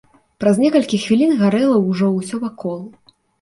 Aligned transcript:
Праз 0.43 0.55
некалькі 0.63 0.99
хвілін 1.03 1.35
гарэла 1.41 1.77
ўжо 1.91 2.09
ўсё 2.17 2.41
вакол. 2.47 2.81